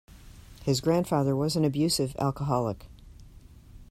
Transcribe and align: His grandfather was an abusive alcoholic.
His 0.63 0.81
grandfather 0.81 1.35
was 1.35 1.55
an 1.55 1.63
abusive 1.63 2.15
alcoholic. 2.17 2.87